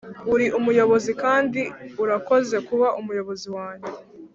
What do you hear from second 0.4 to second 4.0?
umuyobozi kandi urakoze kuba umuyobozi wanjye.